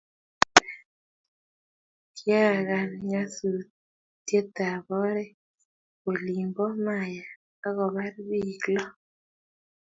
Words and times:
kiyaaka 2.15 2.77
nyasutietab 3.09 4.85
oret 5.03 5.31
olin 6.09 6.45
bo 6.55 6.65
Maya 6.85 7.25
akubar 7.67 8.13
biik 8.27 8.63
lo 8.75 8.85